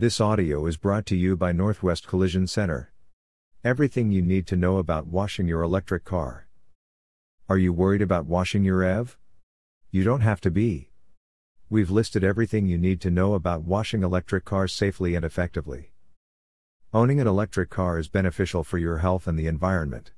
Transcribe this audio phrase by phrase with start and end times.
[0.00, 2.90] This audio is brought to you by Northwest Collision Center.
[3.62, 6.48] Everything you need to know about washing your electric car.
[7.50, 9.18] Are you worried about washing your EV?
[9.90, 10.88] You don't have to be.
[11.68, 15.92] We've listed everything you need to know about washing electric cars safely and effectively.
[16.94, 20.12] Owning an electric car is beneficial for your health and the environment.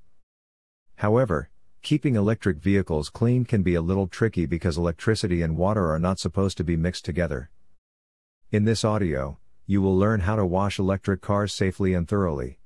[0.99, 1.51] However,
[1.83, 6.21] keeping electric vehicles clean can be a little tricky because electricity and water are not
[6.21, 7.51] supposed to be mixed together.
[8.53, 9.39] In this audio,
[9.73, 12.59] you will learn how to wash electric cars safely and thoroughly.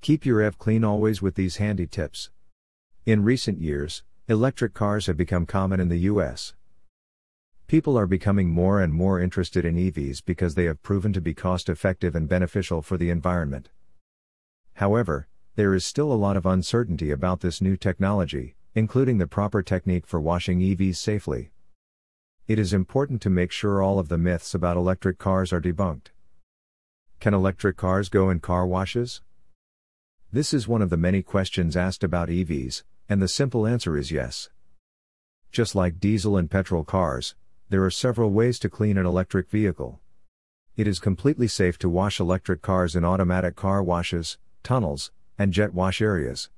[0.00, 2.30] Keep your EV clean always with these handy tips.
[3.06, 6.54] In recent years, electric cars have become common in the US.
[7.68, 11.32] People are becoming more and more interested in EVs because they have proven to be
[11.32, 13.68] cost effective and beneficial for the environment.
[14.74, 19.62] However, there is still a lot of uncertainty about this new technology, including the proper
[19.62, 21.52] technique for washing EVs safely.
[22.50, 26.08] It is important to make sure all of the myths about electric cars are debunked.
[27.20, 29.22] Can electric cars go in car washes?
[30.32, 34.10] This is one of the many questions asked about EVs, and the simple answer is
[34.10, 34.50] yes.
[35.52, 37.36] Just like diesel and petrol cars,
[37.68, 40.00] there are several ways to clean an electric vehicle.
[40.76, 45.72] It is completely safe to wash electric cars in automatic car washes, tunnels, and jet
[45.72, 46.50] wash areas.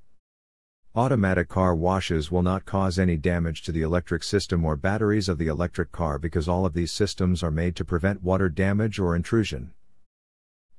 [0.95, 5.39] Automatic car washes will not cause any damage to the electric system or batteries of
[5.39, 9.17] the electric car because all of these systems are made to prevent water damage or
[9.17, 9.73] intrusion.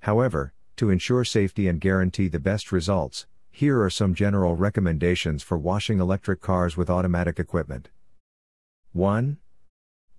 [0.01, 5.57] However, to ensure safety and guarantee the best results, here are some general recommendations for
[5.57, 7.89] washing electric cars with automatic equipment.
[8.91, 9.37] 1.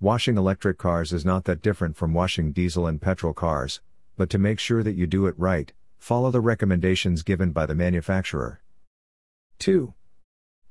[0.00, 3.80] Washing electric cars is not that different from washing diesel and petrol cars,
[4.16, 7.76] but to make sure that you do it right, follow the recommendations given by the
[7.76, 8.60] manufacturer.
[9.58, 9.94] 2.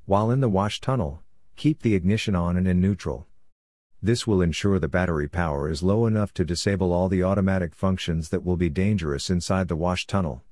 [0.05, 1.23] While in the wash tunnel,
[1.55, 3.27] keep the ignition on and in neutral.
[4.01, 8.29] This will ensure the battery power is low enough to disable all the automatic functions
[8.29, 10.43] that will be dangerous inside the wash tunnel.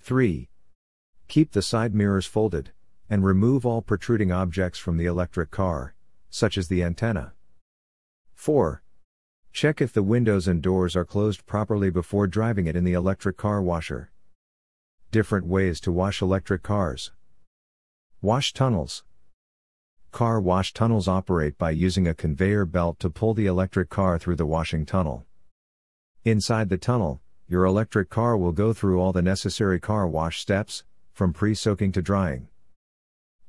[0.00, 0.50] 3.
[1.28, 2.72] Keep the side mirrors folded,
[3.08, 5.94] and remove all protruding objects from the electric car,
[6.28, 7.32] such as the antenna.
[8.34, 8.82] 4.
[9.52, 13.36] Check if the windows and doors are closed properly before driving it in the electric
[13.36, 14.10] car washer.
[15.10, 17.12] Different ways to wash electric cars.
[18.24, 19.02] Wash tunnels.
[20.12, 24.36] Car wash tunnels operate by using a conveyor belt to pull the electric car through
[24.36, 25.26] the washing tunnel.
[26.24, 30.84] Inside the tunnel, your electric car will go through all the necessary car wash steps,
[31.12, 32.46] from pre soaking to drying.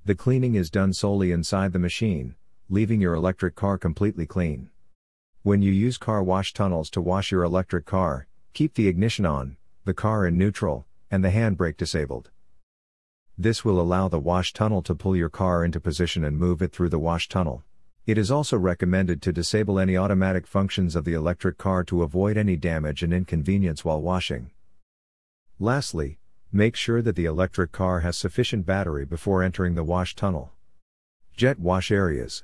[0.06, 2.34] The cleaning is done solely inside the machine,
[2.68, 4.72] leaving your electric car completely clean.
[5.44, 9.58] When you use car wash tunnels to wash your electric car, keep the ignition on,
[9.86, 12.32] the car in neutral, and the handbrake disabled.
[13.38, 16.72] This will allow the wash tunnel to pull your car into position and move it
[16.72, 17.64] through the wash tunnel.
[18.06, 22.38] It is also recommended to disable any automatic functions of the electric car to avoid
[22.38, 24.52] any damage and inconvenience while washing.
[25.58, 26.20] Lastly,
[26.52, 30.52] make sure that the electric car has sufficient battery before entering the wash tunnel.
[31.36, 32.44] Jet wash areas.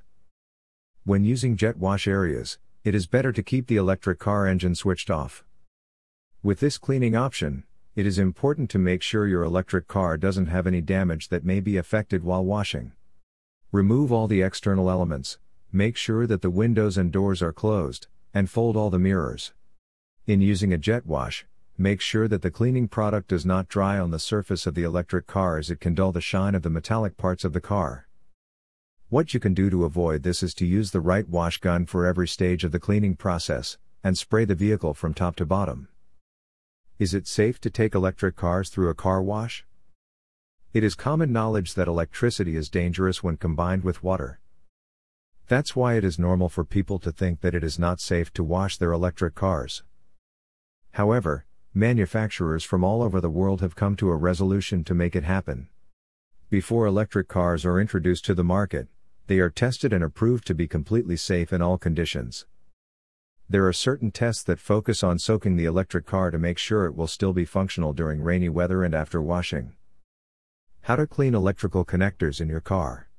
[1.03, 5.11] When using jet wash areas, it is better to keep the electric car engine switched
[5.11, 5.43] off.
[6.41, 7.65] With this cleaning option,
[7.99, 11.59] it is important to make sure your electric car doesn't have any damage that may
[11.59, 12.93] be affected while washing.
[13.73, 15.37] Remove all the external elements,
[15.73, 19.51] make sure that the windows and doors are closed, and fold all the mirrors.
[20.25, 21.45] In using a jet wash,
[21.77, 25.27] make sure that the cleaning product does not dry on the surface of the electric
[25.27, 28.07] car as it can dull the shine of the metallic parts of the car.
[29.09, 32.05] What you can do to avoid this is to use the right wash gun for
[32.05, 35.89] every stage of the cleaning process, and spray the vehicle from top to bottom.
[36.99, 39.65] Is it safe to take electric cars through a car wash?
[40.73, 44.41] It is common knowledge that electricity is dangerous when combined with water.
[45.47, 48.43] That's why it is normal for people to think that it is not safe to
[48.43, 49.81] wash their electric cars.
[50.91, 55.23] However, manufacturers from all over the world have come to a resolution to make it
[55.23, 55.69] happen.
[56.49, 58.89] Before electric cars are introduced to the market,
[59.27, 62.45] they are tested and approved to be completely safe in all conditions.
[63.51, 66.95] There are certain tests that focus on soaking the electric car to make sure it
[66.95, 69.73] will still be functional during rainy weather and after washing.
[70.81, 73.09] How to clean electrical connectors in your car.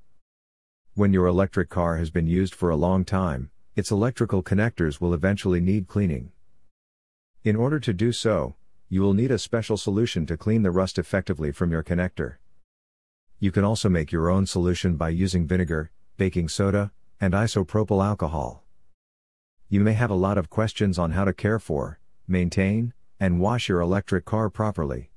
[0.94, 5.14] When your electric car has been used for a long time, its electrical connectors will
[5.14, 6.30] eventually need cleaning.
[7.42, 8.54] In order to do so,
[8.88, 12.36] you will need a special solution to clean the rust effectively from your connector.
[13.40, 18.64] You can also make your own solution by using vinegar, baking soda, and isopropyl alcohol.
[19.72, 23.68] You may have a lot of questions on how to care for, maintain, and wash
[23.68, 25.12] your electric car properly.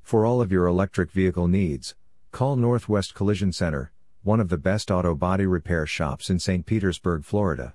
[0.00, 1.96] For all of your electric vehicle needs,
[2.30, 3.90] call Northwest Collision Center,
[4.22, 6.64] one of the best auto body repair shops in St.
[6.64, 7.74] Petersburg, Florida.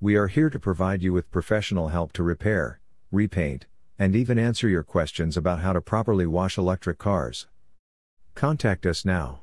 [0.00, 2.80] We are here to provide you with professional help to repair,
[3.12, 3.66] repaint,
[4.00, 7.46] and even answer your questions about how to properly wash electric cars.
[8.34, 9.41] Contact us now.